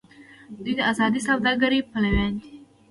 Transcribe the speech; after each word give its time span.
دوی 0.63 0.73
د 0.77 0.81
ازادې 0.91 1.19
سوداګرۍ 1.27 1.79
پلویان 1.89 2.31
دي. 2.41 2.49